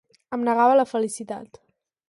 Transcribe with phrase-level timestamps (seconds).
[0.37, 1.63] Em negava la felicitat.